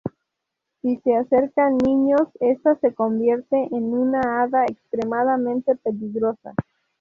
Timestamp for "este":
2.39-2.75